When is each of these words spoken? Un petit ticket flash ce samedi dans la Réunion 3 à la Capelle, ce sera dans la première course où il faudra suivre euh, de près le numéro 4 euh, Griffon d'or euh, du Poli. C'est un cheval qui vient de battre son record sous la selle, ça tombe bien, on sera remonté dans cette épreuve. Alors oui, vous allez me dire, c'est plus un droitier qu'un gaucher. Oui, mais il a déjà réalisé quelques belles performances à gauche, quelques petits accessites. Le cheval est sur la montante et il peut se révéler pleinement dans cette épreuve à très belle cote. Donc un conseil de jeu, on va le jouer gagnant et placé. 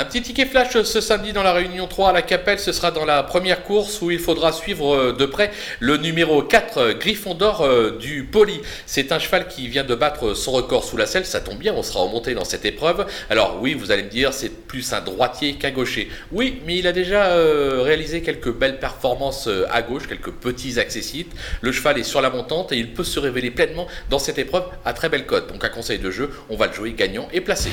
Un 0.00 0.06
petit 0.06 0.22
ticket 0.22 0.46
flash 0.46 0.80
ce 0.82 1.00
samedi 1.02 1.34
dans 1.34 1.42
la 1.42 1.52
Réunion 1.52 1.86
3 1.86 2.08
à 2.08 2.12
la 2.14 2.22
Capelle, 2.22 2.58
ce 2.58 2.72
sera 2.72 2.90
dans 2.90 3.04
la 3.04 3.22
première 3.22 3.62
course 3.64 4.00
où 4.00 4.10
il 4.10 4.18
faudra 4.18 4.50
suivre 4.50 4.94
euh, 4.94 5.12
de 5.12 5.26
près 5.26 5.50
le 5.78 5.98
numéro 5.98 6.42
4 6.42 6.78
euh, 6.78 6.94
Griffon 6.94 7.34
d'or 7.34 7.60
euh, 7.60 7.98
du 7.98 8.24
Poli. 8.24 8.62
C'est 8.86 9.12
un 9.12 9.18
cheval 9.18 9.46
qui 9.46 9.68
vient 9.68 9.84
de 9.84 9.94
battre 9.94 10.32
son 10.32 10.52
record 10.52 10.84
sous 10.84 10.96
la 10.96 11.04
selle, 11.04 11.26
ça 11.26 11.40
tombe 11.40 11.58
bien, 11.58 11.74
on 11.74 11.82
sera 11.82 12.00
remonté 12.00 12.32
dans 12.32 12.46
cette 12.46 12.64
épreuve. 12.64 13.04
Alors 13.28 13.58
oui, 13.60 13.74
vous 13.74 13.90
allez 13.90 14.04
me 14.04 14.08
dire, 14.08 14.32
c'est 14.32 14.48
plus 14.48 14.90
un 14.94 15.02
droitier 15.02 15.56
qu'un 15.56 15.70
gaucher. 15.70 16.08
Oui, 16.32 16.62
mais 16.64 16.78
il 16.78 16.86
a 16.86 16.92
déjà 16.92 17.34
réalisé 17.34 18.22
quelques 18.22 18.54
belles 18.54 18.78
performances 18.78 19.50
à 19.70 19.82
gauche, 19.82 20.08
quelques 20.08 20.32
petits 20.32 20.80
accessites. 20.80 21.32
Le 21.60 21.72
cheval 21.72 21.98
est 21.98 22.04
sur 22.04 22.22
la 22.22 22.30
montante 22.30 22.72
et 22.72 22.78
il 22.78 22.94
peut 22.94 23.04
se 23.04 23.20
révéler 23.20 23.50
pleinement 23.50 23.86
dans 24.08 24.18
cette 24.18 24.38
épreuve 24.38 24.64
à 24.86 24.94
très 24.94 25.10
belle 25.10 25.26
cote. 25.26 25.52
Donc 25.52 25.62
un 25.62 25.68
conseil 25.68 25.98
de 25.98 26.10
jeu, 26.10 26.30
on 26.48 26.56
va 26.56 26.68
le 26.68 26.72
jouer 26.72 26.92
gagnant 26.92 27.28
et 27.34 27.42
placé. 27.42 27.68